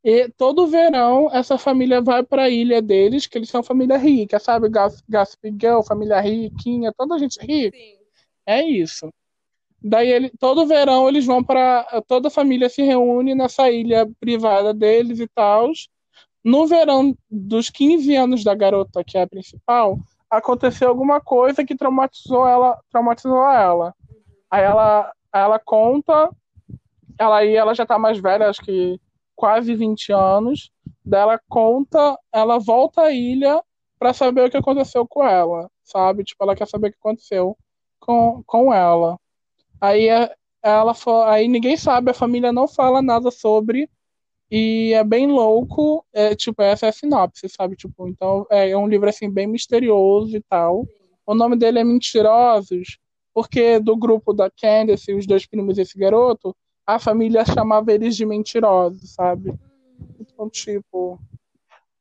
[0.03, 4.39] E todo verão essa família vai para a ilha deles, que eles são família rica,
[4.39, 4.69] sabe?
[4.69, 7.75] Gas- Gossip Girl, família riquinha, toda gente rica.
[7.75, 8.04] Sim.
[8.45, 9.11] É isso.
[9.81, 14.73] Daí ele, todo verão eles vão para toda a família se reúne nessa ilha privada
[14.73, 15.71] deles e tal.
[16.43, 21.75] No verão dos 15 anos da garota, que é a principal, aconteceu alguma coisa que
[21.75, 23.93] traumatizou ela, traumatizou ela.
[24.49, 26.29] Aí ela, ela conta,
[27.19, 28.99] ela aí ela já tá mais velha, acho que
[29.35, 30.71] quase 20 anos.
[31.03, 33.61] Daí ela conta, ela volta à ilha
[33.99, 36.23] para saber o que aconteceu com ela, sabe?
[36.23, 37.57] Tipo, ela quer saber o que aconteceu
[37.99, 39.17] com, com ela.
[39.79, 40.93] Aí é- ela
[41.27, 43.89] aí ninguém sabe, a família não fala nada sobre
[44.49, 47.75] e é bem louco, é, tipo, essa é a sinopse, sabe?
[47.75, 50.87] Tipo, então é um livro assim bem misterioso e tal.
[51.25, 52.99] O nome dele é Mentirosos,
[53.33, 56.55] porque do grupo da Candace, os dois primos e esse garoto,
[56.85, 59.53] a família chamava eles de mentirosos, sabe?
[60.19, 61.19] Então, tipo,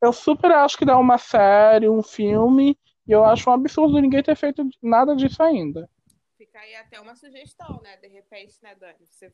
[0.03, 4.23] eu super acho que dá uma série, um filme, e eu acho um absurdo ninguém
[4.23, 5.89] ter feito nada disso ainda.
[6.37, 7.97] Fica aí até uma sugestão, né?
[7.99, 9.07] De repente, né, Dani?
[9.07, 9.33] Você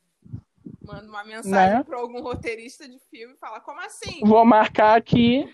[0.85, 1.83] manda uma mensagem Né?
[1.83, 4.21] para algum roteirista de filme e fala, como assim?
[4.23, 5.45] Vou marcar aqui,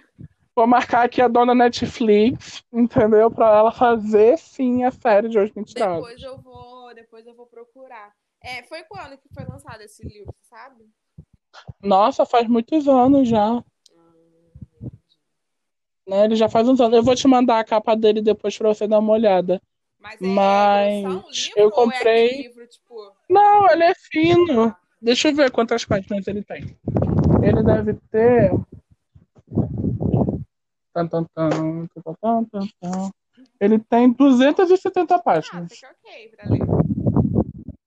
[0.55, 3.29] vou marcar aqui a dona Netflix, entendeu?
[3.29, 5.95] Pra ela fazer sim a série de Hoje Mentirosos.
[5.95, 8.13] Depois eu vou, depois eu vou procurar.
[8.41, 10.85] É, foi quando que foi lançado esse livro, sabe?
[11.81, 13.63] Nossa, faz muitos anos já.
[16.07, 16.25] Né?
[16.25, 16.95] Ele já faz uns anos.
[16.97, 19.61] Eu vou te mandar a capa dele depois pra você dar uma olhada.
[19.99, 23.11] Mas é Mas grossão o livro eu ou é comprei- aquele livro, tipo...
[23.29, 24.75] Não, ele é fino.
[25.01, 26.63] Deixa eu ver quantas páginas ele tem.
[27.43, 28.51] Ele deve ter.
[33.59, 35.71] Ele tem 270 Ah, páginas.
[35.73, 36.59] fica ok pra ler.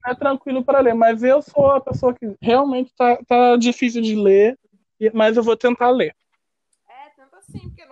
[0.07, 4.15] É tranquilo para ler, mas eu sou a pessoa que realmente tá, tá difícil de
[4.17, 4.59] ler,
[5.13, 6.15] mas eu vou tentar ler.
[6.89, 7.85] É, tanto assim, porque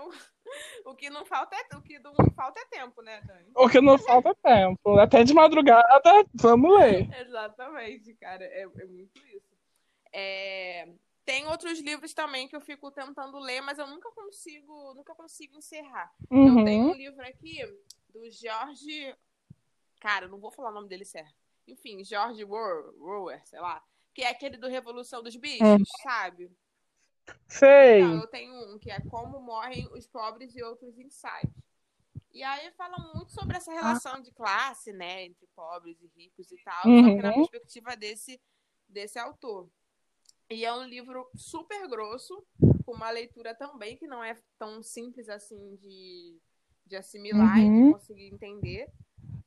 [0.99, 3.51] que não falta é o que não falta é tempo, né, Dani?
[3.55, 4.99] Porque não falta tempo.
[4.99, 6.03] Até de madrugada,
[6.35, 7.09] vamos ler.
[7.27, 8.45] Exatamente, cara.
[8.45, 9.57] É, é muito isso.
[10.13, 10.89] É,
[11.25, 15.57] Tem outros livros também que eu fico tentando ler, mas eu nunca consigo, nunca consigo
[15.57, 16.11] encerrar.
[16.31, 16.91] Eu tenho Uhum.
[16.91, 17.59] um livro aqui
[18.09, 19.15] do George.
[20.01, 21.35] Cara, não vou falar o nome dele certo.
[21.67, 22.03] Enfim,
[22.45, 23.83] Rower, Rower, sei lá.
[24.15, 25.85] Que é aquele do Revolução dos Bichos, Uhum.
[26.03, 26.51] sabe?
[27.49, 28.03] Sei.
[28.03, 31.55] Não, eu tenho um que é Como Morrem os Pobres e Outros Insights.
[32.31, 35.25] E aí fala muito sobre essa relação de classe, né?
[35.25, 36.83] Entre pobres e ricos e tal.
[36.83, 37.35] Só que na Uhum.
[37.37, 38.41] perspectiva desse,
[38.89, 39.69] desse autor.
[40.51, 42.47] E é um livro super grosso,
[42.85, 46.39] com uma leitura também que não é tão simples assim de,
[46.87, 47.87] de assimilar e Uhum.
[47.87, 48.91] de conseguir entender.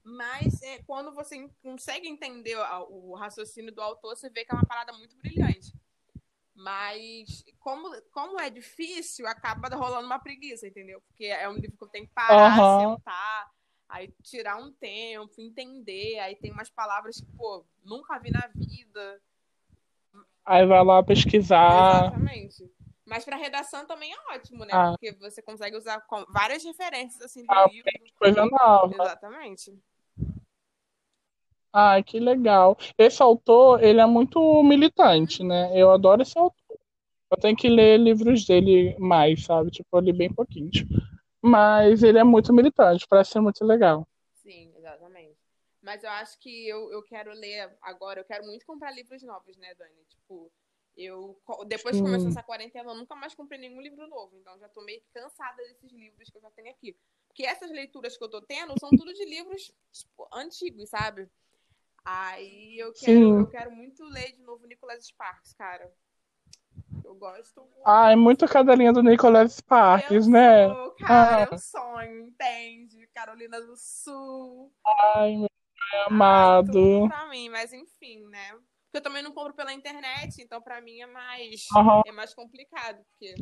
[0.03, 4.55] Mas é, quando você consegue entender o, o raciocínio do autor, você vê que é
[4.55, 5.73] uma parada muito brilhante.
[6.55, 11.01] Mas como, como é difícil, acaba rolando uma preguiça, entendeu?
[11.07, 12.95] Porque é um livro que eu tenho que parar, Aham.
[12.95, 13.51] sentar,
[13.87, 16.19] aí tirar um tempo, entender.
[16.19, 19.21] Aí tem umas palavras que, pô, nunca vi na vida.
[20.45, 22.05] Aí vai lá pesquisar.
[22.05, 22.71] Exatamente.
[23.05, 24.73] Mas pra redação também é ótimo, né?
[24.73, 24.91] Ah.
[24.91, 27.89] Porque você consegue usar várias referências assim do Ah, livro.
[28.17, 28.93] Coisa nova.
[28.93, 29.71] Exatamente.
[31.73, 32.77] Ai, que legal.
[32.97, 35.71] Esse autor, ele é muito militante, né?
[35.73, 36.77] Eu adoro esse autor.
[37.31, 39.71] Eu tenho que ler livros dele mais, sabe?
[39.71, 40.83] Tipo, eu li bem pouquinhos.
[41.41, 44.05] Mas ele é muito militante, parece ser muito legal.
[44.33, 45.37] Sim, exatamente.
[45.81, 49.55] Mas eu acho que eu, eu quero ler agora, eu quero muito comprar livros novos,
[49.57, 50.03] né, Dani?
[50.09, 50.51] Tipo,
[50.95, 54.37] eu depois que começou essa quarentena, eu nunca mais comprei nenhum livro novo.
[54.37, 56.95] Então já tô meio cansada desses livros que eu já tenho aqui.
[57.27, 61.29] Porque essas leituras que eu tô tendo são tudo de livros tipo, antigos, sabe?
[62.03, 63.39] Aí eu quero, Sim.
[63.39, 65.91] eu quero muito ler de novo Nicholas Sparks, cara.
[67.03, 67.81] Eu gosto muito.
[67.85, 70.67] Ai, muito cadelinha do Nicholas Sparks, eu né?
[70.67, 71.47] sou, cara, Ah.
[71.51, 73.07] eu sonho, entende?
[73.13, 74.73] Carolina do Sul.
[75.13, 75.49] Ai, meu
[75.99, 76.71] Ai, amado.
[76.71, 78.51] tudo pra mim, mas enfim, né?
[78.51, 82.01] Porque eu também não compro pela internet, então pra mim é mais, Aham.
[82.05, 83.03] é mais complicado.
[83.11, 83.35] Porque...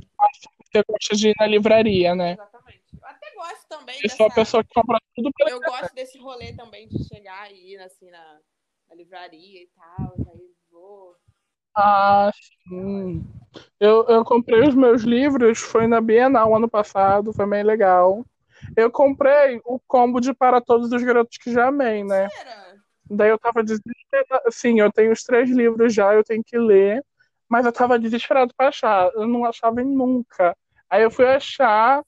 [0.71, 2.33] Você gosta de ir na livraria, né?
[2.33, 2.83] Exatamente.
[3.01, 4.41] Eu até gosto também Eu sou a dessa...
[4.41, 8.09] pessoa que compra tudo pela Eu gosto desse rolê também de chegar e ir assim
[8.09, 8.39] na,
[8.89, 11.15] na livraria e tal, aí vou.
[11.75, 12.31] Ah,
[12.67, 13.25] sim.
[13.79, 18.25] Eu, eu comprei os meus livros, foi na Bienal ano passado, foi bem legal.
[18.75, 22.23] Eu comprei o combo de Para Todos os Garotos que Já Amei, né?
[22.23, 22.79] Mentira!
[23.09, 24.51] Daí eu tava desesperada.
[24.51, 27.03] Sim, eu tenho os três livros já, eu tenho que ler,
[27.47, 29.09] mas eu tava desesperado pra achar.
[29.13, 30.55] Eu não achava nunca.
[30.89, 32.03] Aí eu fui achar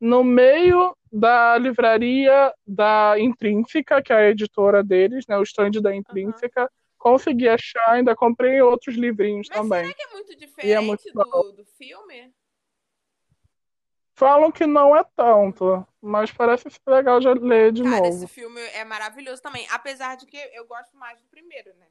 [0.00, 5.38] no meio da livraria da Intrínseca, que é a editora deles, né?
[5.38, 6.70] O stand da Intrínseca.
[6.98, 9.82] Consegui achar, ainda comprei outros livrinhos Mas também.
[9.84, 12.32] será que é muito E é diferente muito do, do filme?
[14.14, 18.08] Falam que não é tanto, mas parece ser legal de ler de Cara, novo.
[18.08, 19.66] esse filme é maravilhoso também.
[19.70, 21.86] Apesar de que eu gosto mais do primeiro, né?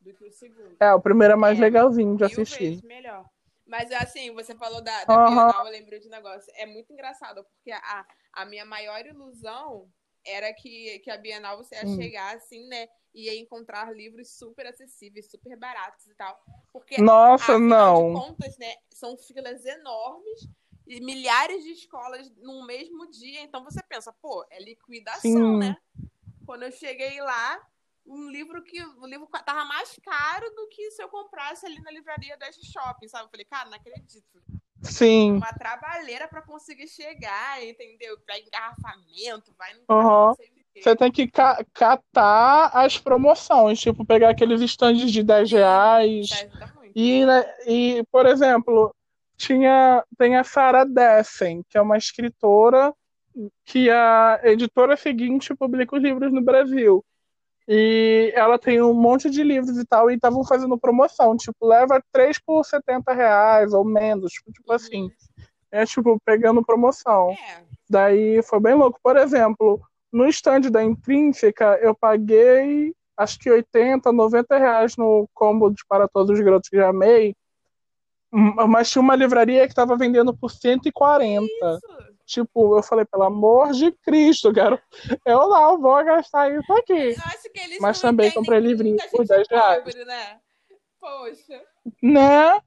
[0.00, 0.76] Do que o segundo.
[0.80, 2.82] É, o primeiro é mais É, legalzinho de assistir.
[2.84, 3.24] melhor.
[3.66, 5.46] Mas assim, você falou da, da Aham.
[5.46, 6.52] Bienal, eu lembrei de um negócio.
[6.56, 9.90] É muito engraçado, porque a, a minha maior ilusão
[10.24, 11.96] era que, que a Bienal você ia Hum.
[11.96, 12.88] chegar assim, né?
[13.14, 16.40] E ia encontrar livros super acessíveis, super baratos e tal.
[16.72, 18.12] Porque, Nossa, não.
[18.14, 18.74] contas, né?
[18.90, 20.48] São filas enormes
[20.86, 23.42] e milhares de escolas no mesmo dia.
[23.42, 25.58] Então você pensa, pô, é liquidação, Sim.
[25.58, 25.76] né?
[26.46, 27.60] Quando eu cheguei lá,
[28.06, 31.90] um livro que o livro tava mais caro do que se eu comprasse ali na
[31.90, 33.24] livraria da Shopping, sabe?
[33.24, 34.42] Eu falei, cara, não acredito.
[34.82, 35.36] Sim.
[35.36, 38.18] Uma trabalheira pra conseguir chegar, entendeu?
[38.26, 40.36] Pra engarrafamento, vai no o
[40.76, 46.28] Você tem que ca catar as promoções, tipo, pegar aqueles estandes de 10 reais.
[46.94, 48.94] E, né, e, por exemplo,
[49.36, 52.92] tinha, tem a Sarah Dessen, que é uma escritora
[53.64, 57.04] que a editora seguinte publica os livros no Brasil.
[57.68, 62.02] E ela tem um monte de livros e tal, e estavam fazendo promoção, tipo, leva
[62.12, 65.10] 3 por 70 reais ou menos, tipo, tipo assim.
[65.70, 67.30] É tipo, pegando promoção.
[67.30, 67.62] É.
[67.88, 68.98] Daí foi bem louco.
[69.02, 69.80] Por exemplo,
[70.12, 76.08] no stand da Intrínseca, eu paguei acho que 80, 90 reais no combo de Para
[76.08, 77.34] Todos os Garotos que já amei.
[78.32, 81.46] Hum, mas tinha uma livraria que estava vendendo por 140.
[81.46, 82.12] Isso.
[82.24, 84.78] Tipo, eu falei, pelo amor de Cristo, quero.
[85.26, 87.14] Eu não vou gastar isso aqui.
[87.80, 89.84] Mas também comprei livrinho por 10 reais.
[89.84, 90.40] Pobre, né?
[91.00, 91.62] Poxa.
[92.02, 92.60] Né?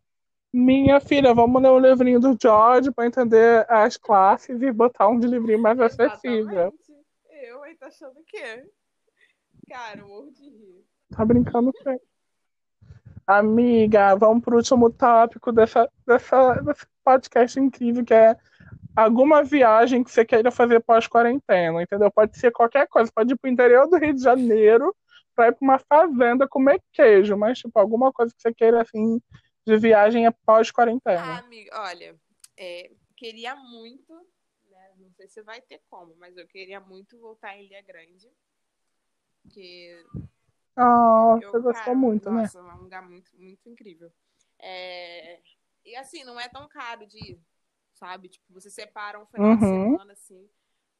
[0.51, 5.19] Minha filha, vamos ler o livrinho do George para entender as classes e botar um
[5.19, 6.73] de livrinho mais acessível.
[7.29, 8.65] Eu, aí, tá achando o quê?
[9.69, 10.85] Cara, morro de rir.
[11.15, 11.99] Tá brincando com
[13.27, 18.37] Amiga, vamos pro último tópico dessa, dessa, desse podcast incrível que é
[18.95, 22.11] alguma viagem que você queira fazer pós-quarentena, entendeu?
[22.11, 24.95] Pode ser qualquer coisa, pode ir pro interior do Rio de Janeiro
[25.35, 29.21] pra ir pra uma fazenda comer queijo, mas, tipo, alguma coisa que você queira, assim,
[29.65, 31.21] de viagem é pós-quarentena.
[31.21, 32.15] Ah, amiga, olha,
[32.57, 34.13] é, queria muito,
[34.69, 34.91] né?
[34.97, 38.31] Não sei se vai ter como, mas eu queria muito voltar em Ilha Grande.
[39.51, 40.05] Que.
[40.77, 42.69] Ah, eu, você gostou muito, nossa, né?
[42.69, 44.11] é um lugar muito, muito incrível.
[44.59, 45.39] É...
[45.85, 47.39] E assim, não é tão caro de ir
[47.95, 48.29] sabe?
[48.29, 49.55] Tipo, você separa um final uhum.
[49.55, 50.49] de semana, assim.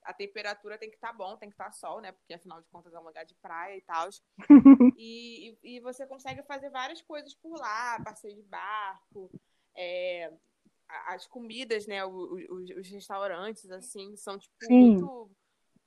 [0.03, 2.11] A temperatura tem que estar tá bom, tem que estar tá sol, né?
[2.11, 4.09] Porque afinal de contas é um lugar de praia e tal.
[4.97, 9.31] e, e, e, você consegue fazer várias coisas por lá, passeio de barco,
[9.75, 10.31] é,
[11.07, 12.05] as comidas, né?
[12.05, 14.91] Os, os, os, restaurantes, assim, são, tipo, Sim.
[14.91, 15.31] muito.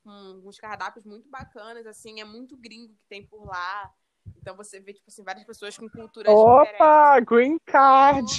[0.04, 3.94] Um, uns cardápios muito bacanas, assim, é muito gringo que tem por lá.
[4.36, 8.38] Então você vê, tipo assim, várias pessoas com culturas Opa, green card!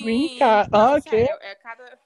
[0.00, 0.70] Green card.
[0.72, 1.28] Ah, ok.
[1.40, 1.98] É cada...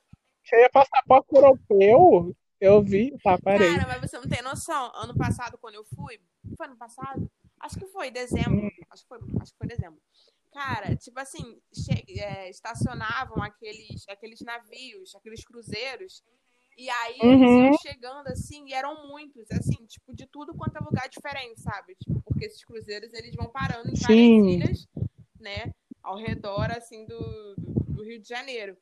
[0.43, 2.35] Você ia passaporte europeu?
[2.61, 3.77] Eu vi, tá, parei.
[3.77, 4.93] Cara, mas você não tem noção.
[4.95, 6.21] Ano passado, quando eu fui,
[6.57, 7.31] foi ano passado?
[7.61, 8.67] Acho que foi dezembro.
[8.67, 8.71] Hum.
[8.91, 10.01] Acho que foi, acho que foi dezembro.
[10.53, 11.61] Cara, tipo assim,
[12.19, 16.23] é, estacionavam aqueles, aqueles navios, aqueles cruzeiros
[16.77, 17.33] e aí uhum.
[17.33, 21.61] eles iam chegando assim, e eram muitos, assim, tipo, de tudo quanto é lugar diferente,
[21.61, 21.95] sabe?
[21.97, 24.89] Tipo, porque esses cruzeiros eles vão parando em várias ilhas,
[25.39, 25.73] né?
[26.03, 28.77] Ao redor, assim, do, do Rio de Janeiro.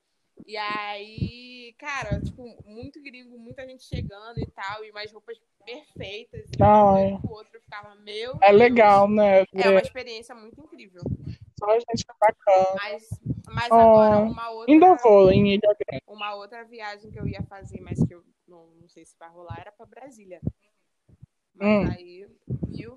[0.47, 6.47] E aí, cara, tipo, muito gringo, muita gente chegando e tal, e mais roupas perfeitas.
[6.59, 7.13] Ah, é.
[7.23, 8.39] o outro ficava, meu.
[8.41, 8.59] É Deus.
[8.59, 9.45] legal, né?
[9.55, 11.03] É uma experiência muito incrível.
[11.59, 12.67] Só gente bacana.
[12.77, 13.09] Mas,
[13.47, 14.73] mas agora, uma outra.
[14.73, 16.03] Ainda vou em Ilha Grande.
[16.07, 19.29] Uma outra viagem que eu ia fazer, mas que eu não, não sei se vai
[19.29, 20.41] rolar, era pra Brasília.
[21.61, 21.91] Mas hum.
[21.91, 22.27] aí,
[22.69, 22.97] viu?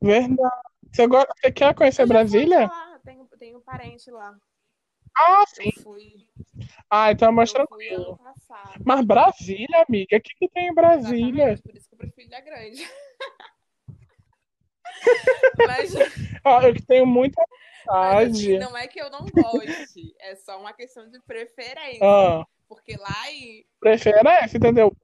[0.00, 0.72] Verdade.
[0.90, 2.66] Você, agora, você quer conhecer Brasília?
[2.66, 4.36] Lá, tenho, tenho um parente lá.
[5.16, 5.70] Ah, sim.
[5.76, 6.28] Eu fui.
[6.90, 8.18] Ah, então é mais tranquilo.
[8.84, 11.52] Mas Brasília, amiga, o que, que tem em Brasília?
[11.52, 12.90] Exatamente, por isso que eu prefiro Ilha Grande.
[15.66, 15.94] Mas...
[16.64, 17.42] eu tenho muita
[17.86, 18.54] vontade.
[18.54, 22.00] Assim, não é que eu não goste, é só uma questão de preferência.
[22.02, 22.44] Ah.
[22.68, 23.64] Porque lá em.
[23.80, 24.96] Preferência, entendeu?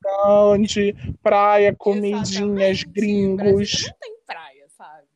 [0.00, 2.88] Grande, praia, comidinhas, Exatamente.
[2.88, 3.82] gringos.
[3.88, 5.08] Não tem praia, sabe?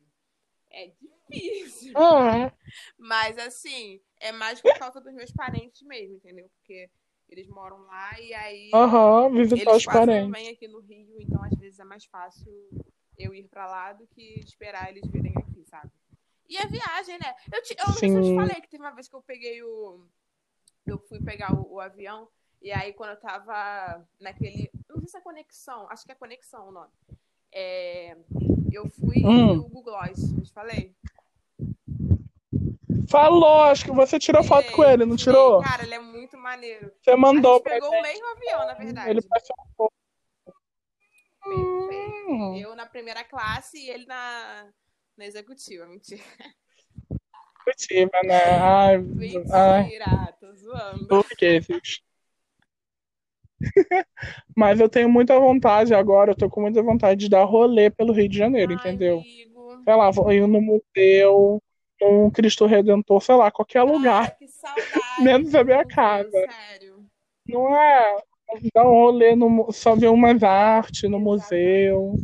[0.69, 1.93] É difícil.
[1.95, 2.51] Ah.
[2.97, 6.49] Mas assim, é mais por causa dos meus parentes mesmo, entendeu?
[6.57, 6.89] Porque
[7.29, 8.71] eles moram lá e aí.
[8.73, 10.39] Aham, uhum, visitar os parentes.
[10.39, 12.51] Eles aqui no Rio, então às vezes é mais fácil
[13.17, 15.91] eu ir para lá do que esperar eles virem aqui, sabe?
[16.47, 17.35] E a viagem, né?
[17.51, 19.21] Eu, te, eu não sei se eu te falei que teve uma vez que eu
[19.21, 20.07] peguei o.
[20.85, 22.29] Eu fui pegar o, o, avião,
[22.61, 24.71] e aí quando eu tava naquele.
[24.89, 26.91] Não sei se é conexão, acho que é conexão o nome.
[27.51, 28.17] É,
[28.71, 29.55] eu fui hum.
[29.55, 30.95] no Google Gloss, eu te falei?
[33.09, 35.33] Falou, acho que você tirou tirei, foto com ele, não tirei.
[35.33, 35.61] tirou?
[35.61, 36.91] Cara, ele é muito maneiro.
[37.01, 39.09] Você mandou a gente pegou o mesmo avião, na verdade.
[39.09, 39.93] Ele passou um pouco.
[41.45, 42.57] Hum.
[42.57, 44.69] Eu na primeira classe e ele na,
[45.15, 46.21] na executiva, mentira.
[47.65, 48.59] Executiva, né?
[48.59, 50.33] Ai, mentira, ai.
[50.39, 51.07] tô zoando.
[51.07, 51.61] Por que,
[54.55, 58.13] Mas eu tenho muita vontade agora, eu tô com muita vontade de dar rolê pelo
[58.13, 59.19] Rio de Janeiro, ai, entendeu?
[59.19, 59.83] Amigo.
[59.83, 61.61] Sei lá, vou ir no museu,
[62.01, 64.37] um Cristo Redentor, sei lá, qualquer lugar.
[64.37, 64.87] que saudade.
[65.21, 66.29] Menos a minha casa.
[66.31, 67.05] Sério.
[67.47, 68.17] Não é?
[68.73, 72.15] Dar um rolê, no, só ver umas artes no museu,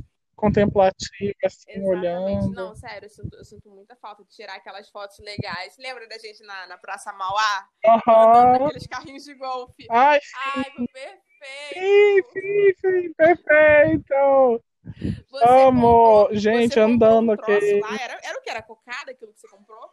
[0.44, 1.90] contemplativo, assim, Exatamente.
[1.90, 2.52] olhando.
[2.54, 5.76] Não, sério, eu sinto, eu sinto, muita falta de tirar aquelas fotos legais.
[5.78, 7.68] Lembra da gente na, na Praça Mauá?
[7.86, 8.58] Aham.
[8.58, 8.66] Uhum.
[8.68, 9.88] Aqueles carrinhos de golfe.
[9.90, 10.36] Ai, sim.
[10.56, 12.30] Ai, perfeito.
[12.34, 14.64] Sim, sim, sim, perfeito.
[15.32, 17.82] Você Amor, comprou- gente, andando um aqui.
[18.02, 18.50] Era, era o que?
[18.50, 19.90] Era cocada aquilo que você comprou?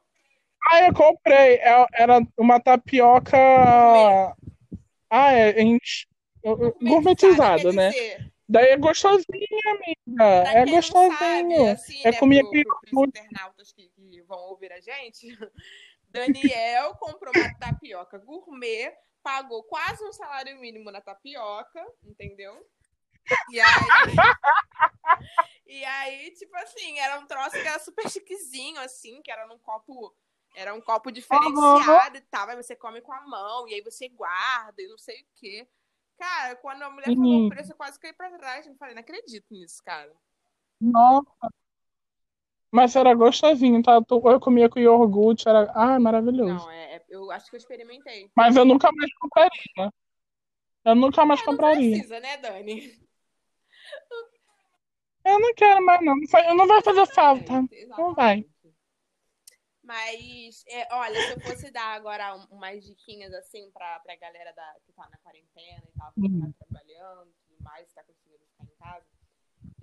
[0.69, 1.57] Ah, eu comprei.
[1.57, 3.37] É- Era uma tapioca.
[5.09, 5.61] Ah, é.
[5.61, 5.79] em-
[6.43, 7.91] Gourmetizada, né?
[7.91, 9.95] dizer, Daí é gostosinha, amiga.
[10.17, 11.73] pra É não sabe, gostosinho.
[11.73, 15.29] assim, É né, comida pro, pro, internautas que, que vão ouvir a gente,
[16.11, 22.67] Daniel comprou uma tapioca gourmet, pagou quase um salário mínimo na tapioca, entendeu?
[23.51, 23.71] E aí,
[25.67, 29.61] e aí, tipo assim, era um troço que era super chiquezinho, assim, que era num
[29.61, 30.13] copo,
[30.57, 34.09] era um copo diferenciado e tal, aí você come com a mão, e aí você
[34.09, 35.69] guarda e não sei o quê.
[36.21, 38.67] Cara, quando a mulher falou o preço, eu quase caí pra trás.
[38.67, 40.13] Eu falei, não acredito nisso, cara.
[40.79, 41.51] Nossa.
[42.71, 43.95] Mas era gostosinho, tá?
[43.95, 45.73] Eu comia com iogurte, era.
[45.75, 46.67] Ah, maravilhoso.
[46.67, 48.31] Não, é, é- eu acho que eu experimentei.
[48.37, 49.93] Mas eu nunca mais compraria.
[50.85, 51.91] Eu nunca mais É, não compraria.
[51.91, 53.01] precisa, né, Dani?
[55.25, 56.17] Eu não quero mais, não.
[56.17, 57.65] Não vai- Não vai fazer falta.
[57.97, 58.45] Não vai.
[59.91, 64.53] Mas, é, olha, se eu fosse dar agora um- umas diquinhas assim pra, pra galera
[64.53, 68.45] da, que tá na quarentena e tal, que tá trabalhando e tudo mais, tá conseguindo
[68.53, 69.07] ficar em casa,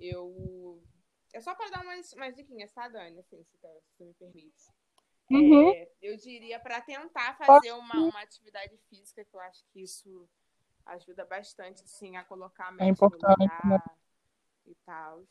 [0.00, 0.82] eu.
[1.34, 3.18] É só pra dar umas, umas diquinhas, tá, Dani?
[3.20, 4.72] Assim, se, tu- se tu me permite.
[5.30, 5.68] Uhum.
[5.74, 10.26] É, eu diria pra tentar fazer uma, uma atividade física, que eu acho que isso
[10.86, 13.78] ajuda bastante, assim, a colocar a mente no importante, lugar né?
[14.68, 15.22] e tal.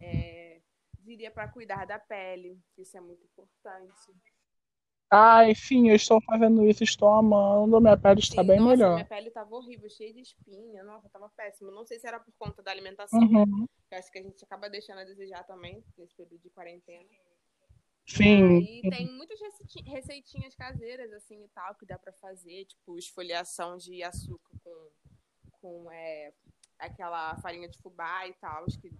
[0.00, 0.60] É,
[1.04, 4.12] diria pra cuidar da pele, isso é muito importante.
[5.10, 7.80] Ai, sim, eu estou fazendo isso, estou amando.
[7.80, 8.94] Minha pele está Sim, bem nossa, melhor.
[8.94, 11.70] minha pele tava horrível, cheia de espinha, nossa, tava péssima.
[11.70, 13.66] Não sei se era por conta da alimentação, Uhum.
[13.88, 17.08] que eu acho que a gente acaba deixando a desejar também, nesse período de quarentena.
[18.06, 18.58] Sim.
[18.58, 19.38] E tem muitas
[19.86, 24.90] receitinhas, caseiras, assim, e tal, que dá pra fazer, tipo, esfoliação de açúcar com,
[25.60, 26.32] com é,
[26.78, 28.90] aquela farinha de fubá e tal, que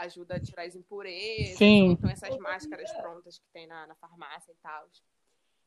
[0.00, 1.58] ajuda a tirar as impurezas.
[1.58, 1.92] Sim.
[1.92, 4.88] Então, essas máscaras prontas que tem na, na farmácia e tal.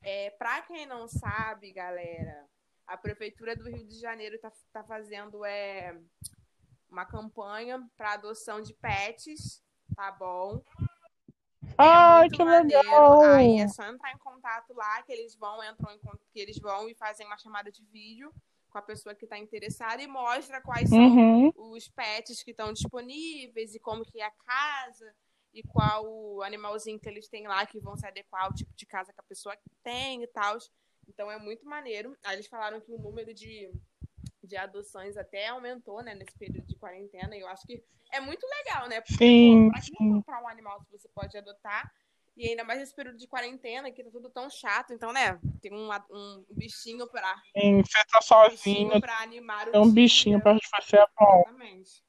[0.01, 2.45] É, pra quem não sabe, galera,
[2.85, 5.97] a Prefeitura do Rio de Janeiro tá, tá fazendo é,
[6.89, 9.63] uma campanha para adoção de pets,
[9.95, 10.61] tá bom?
[11.77, 12.83] Ai, muito que maneiro.
[12.83, 13.21] legal.
[13.21, 15.99] Aí é só entrar em contato lá, que eles vão, entram em
[16.31, 18.33] que eles vão e fazem uma chamada de vídeo
[18.73, 21.53] com a pessoa que está interessada e mostra quais são Uhum.
[21.55, 25.15] os pets que estão disponíveis e como que é a casa
[25.53, 28.87] e qual o animalzinho que eles têm lá que vão se adequar ao tipo de
[28.87, 30.57] casa que a pessoa tem e tal.
[31.07, 32.17] Então é muito maneiro.
[32.23, 33.71] Aí eles falaram que o número de,
[34.43, 37.35] de adoções até aumentou, né, nesse período de quarentena.
[37.37, 39.01] E eu acho que é muito legal, né?
[39.01, 41.93] Porque, Sim, pô, pra que comprar um animal se você pode adotar?
[42.35, 44.91] E ainda mais nesse período de quarentena, que tá tudo tão chato.
[44.93, 48.55] Então, né, tem um, um bichinho pra, Sim, você tá um sozinho,
[48.89, 49.93] bichinho pra animar o tem um dia.
[49.93, 51.41] bichinho pra você é bom.
[51.45, 52.03] Exatamente.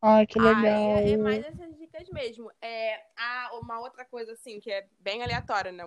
[0.00, 0.96] Ai, que Ah, legal.
[0.98, 2.50] é, é mais essas dicas mesmo.
[2.60, 5.84] É, ah, uma outra coisa, assim, que é bem aleatória, né?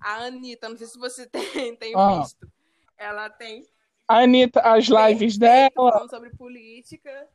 [0.00, 1.26] A Anitta, não sei se você
[1.72, 2.20] tem, tem Ah.
[2.22, 2.50] visto.
[2.96, 3.66] Ela tem
[4.08, 7.28] A Anitta, as lives feito dela, falando sobre política.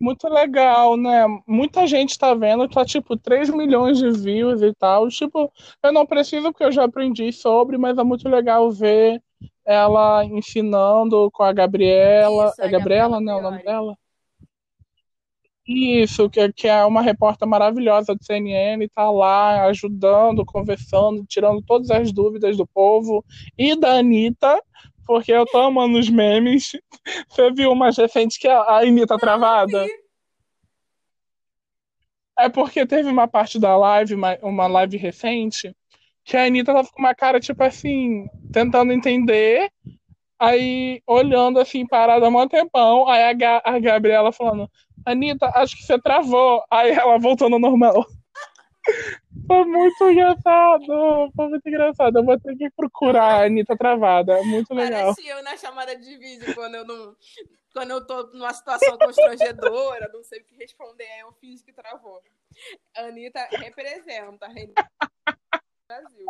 [0.00, 1.24] Muito legal, né?
[1.46, 5.08] Muita gente tá vendo, tá tipo 3 milhões de views e tal.
[5.08, 5.50] Tipo,
[5.82, 9.22] eu não preciso porque eu já aprendi sobre, mas é muito legal ver
[9.64, 12.48] ela ensinando com a Gabriela.
[12.48, 13.34] Isso, é a Gabriela, Gabriela né?
[13.34, 13.96] O nome dela?
[15.68, 21.90] Isso, que, que é uma repórter maravilhosa do CNN, tá lá ajudando, conversando, tirando todas
[21.90, 23.24] as dúvidas do povo
[23.58, 24.62] e da Anitta,
[25.06, 26.72] porque eu tô amando os memes.
[27.28, 29.86] Você viu umas recentes que a a Anitta travada?
[32.38, 35.74] É porque teve uma parte da live, uma, uma live recente,
[36.24, 39.70] que a Anitta tava com uma cara, tipo assim, tentando entender,
[40.38, 44.70] aí olhando assim, parada há um tempão, aí a, Ga- a Gabriela falando,
[45.06, 46.62] Anitta, acho que você travou.
[46.70, 48.04] Aí ela voltou no normal.
[49.46, 52.18] Foi muito engraçado, foi muito engraçado.
[52.18, 55.14] Eu vou ter que procurar a Anitta travada, é muito legal.
[55.14, 57.16] Parece eu na chamada de vídeo, quando eu não.
[57.72, 61.72] Quando eu tô numa situação constrangedora, não sei o que responder, aí eu fiz que
[61.72, 62.22] travou.
[62.96, 64.72] A Anitta representa do
[65.86, 66.26] Brasil.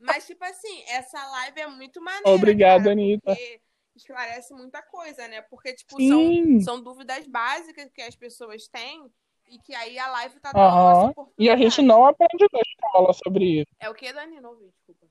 [0.00, 2.30] Mas, tipo assim, essa live é muito maneira.
[2.30, 3.34] Obrigado, cara, Anitta.
[3.34, 3.60] Porque
[3.94, 5.42] esclarece muita coisa, né?
[5.42, 6.60] Porque, tipo, Sim.
[6.60, 9.10] são, são dúvidas básicas que as pessoas têm
[9.50, 13.12] e que aí a live tá dando essa E a gente não aprende na escola
[13.12, 13.66] sobre isso.
[13.80, 14.40] É o que, Dani?
[14.40, 15.06] Não ouvi, desculpa.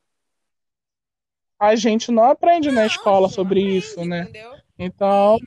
[1.59, 4.21] A gente não aprende na Não, escola a gente não sobre aprende, isso, né?
[4.21, 4.55] Entendeu?
[4.77, 5.37] Então,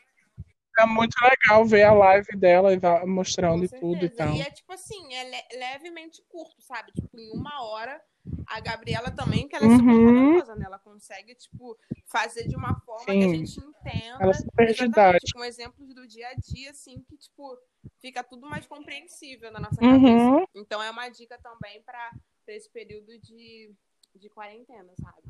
[0.79, 4.35] é muito legal ver a live dela e Com mostrando tudo e tal.
[4.35, 6.93] E é tipo assim, é le- levemente curto, sabe?
[6.93, 7.99] Tipo, em uma hora
[8.47, 10.05] a Gabriela também, que ela é super Uhum.
[10.07, 10.65] talentosa, né?
[10.67, 13.47] Ela consegue, tipo, fazer de uma forma que a Sim.
[13.47, 14.19] gente entenda.
[14.21, 15.33] Ela é super didática.
[15.35, 17.59] com exemplos do dia a dia, assim, que, tipo,
[18.01, 20.07] fica tudo mais compreensível na nossa cabeça.
[20.07, 20.45] Uhum.
[20.55, 22.13] Então é uma dica também para
[22.49, 23.73] esse período de,
[24.15, 25.23] de quarentena, sabe?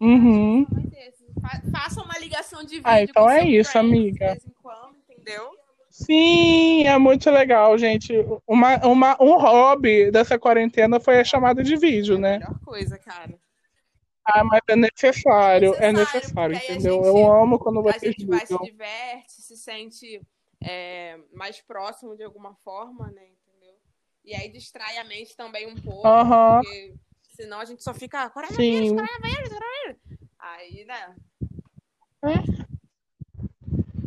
[0.00, 0.66] Uhum.
[1.72, 4.26] Faça uma ligação de vídeo Ah, então é isso, amiga.
[4.26, 5.50] De vez em quando, entendeu?
[5.96, 8.12] Sim, é muito legal, gente.
[8.46, 12.38] Uma, uma, um hobby dessa quarentena foi a chamada de vídeo, É a né?
[12.38, 13.38] melhor coisa, cara.
[14.22, 16.96] Ah, mas é necessário, é Necessário, necessário, aí a entendeu?
[16.96, 20.20] gente- Eu amo quando A vocês gente vai se diverte, se sente
[20.62, 23.22] é, mais próximo de alguma forma, né?
[23.24, 23.74] Entendeu?
[24.22, 26.94] E aí distrai a mente também um pouco, Aham, porque
[27.30, 29.96] senão a gente só fica coronavírus, coronavírus, coronavírus.
[30.38, 31.16] Aí, né?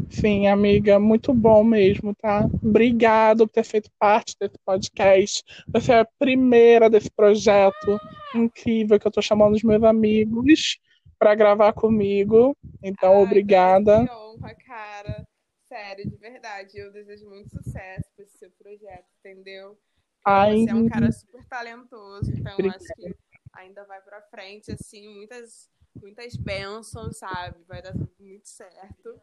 [0.09, 2.45] Sim, amiga, muito bom mesmo, tá?
[2.63, 5.43] Obrigado por ter feito parte desse podcast.
[5.67, 7.99] Você é a primeira desse projeto
[8.35, 10.79] incrível que eu tô chamando os meus amigos
[11.17, 12.57] para gravar comigo.
[12.81, 14.05] Então, Ai, obrigada.
[14.05, 15.27] Que honra, cara.
[15.67, 16.77] Sério, de verdade.
[16.77, 19.77] Eu desejo muito sucesso pra esse seu projeto, entendeu?
[20.25, 22.77] Ai, você é um cara super talentoso, então Obrigada.
[22.77, 23.15] acho que
[23.53, 25.69] ainda vai pra frente, assim, muitas,
[26.01, 27.63] muitas bênçãos, sabe?
[27.67, 29.21] Vai dar tudo muito certo.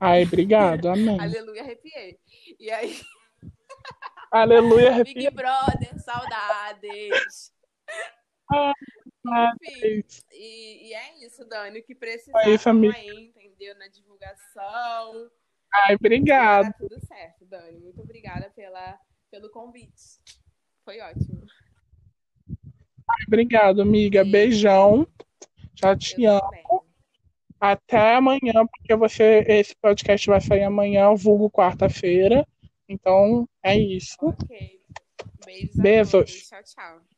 [0.00, 1.18] Ai, obrigado, amém.
[1.20, 2.18] Aleluia, arrepiei.
[2.58, 3.00] E aí,
[4.30, 5.30] Aleluia, Big arrepia.
[5.30, 7.52] Brother, saudades.
[8.52, 8.72] Ai,
[9.54, 11.80] Enfim, e, e é isso, Dani.
[11.80, 12.96] O que É isso, tamo amiga.
[12.96, 13.74] aí, entendeu?
[13.76, 15.30] Na divulgação.
[15.72, 16.66] Ai, obrigado.
[16.66, 17.80] Dar tudo certo, Dani.
[17.80, 18.98] Muito obrigada pela,
[19.30, 20.20] pelo convite.
[20.84, 21.44] Foi ótimo.
[23.26, 24.24] Obrigado, amiga.
[24.24, 25.06] Beijão.
[25.74, 26.40] Já te Eu amo.
[26.42, 26.64] também.
[27.60, 32.46] Até amanhã, porque você, esse podcast vai sair amanhã, vulgo quarta-feira.
[32.88, 34.16] Então, é isso.
[34.20, 34.80] Ok.
[35.44, 35.76] Beijos.
[35.76, 36.48] Beijos.
[36.48, 37.15] Tchau, tchau.